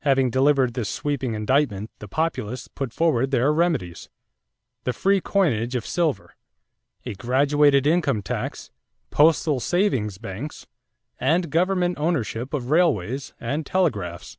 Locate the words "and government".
11.20-11.98